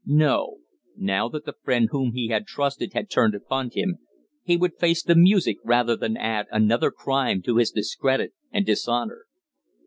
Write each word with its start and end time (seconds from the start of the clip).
No. 0.03 0.57
Now 0.97 1.29
that 1.29 1.45
the 1.45 1.53
friend 1.61 1.87
whom 1.91 2.13
he 2.13 2.29
had 2.29 2.47
trusted 2.47 2.93
had 2.93 3.07
turned 3.07 3.35
upon 3.35 3.69
him, 3.69 3.99
he 4.41 4.57
would 4.57 4.79
face 4.79 5.03
the 5.03 5.13
music 5.13 5.57
rather 5.63 5.95
than 5.95 6.17
add 6.17 6.47
another 6.51 6.89
crime 6.89 7.43
to 7.43 7.57
his 7.57 7.69
discredit 7.69 8.33
and 8.51 8.65
dishonour. 8.65 9.25